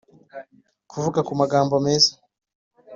kuvuga 0.91 1.19
kumagambo 1.27 1.75
meza 1.85 2.11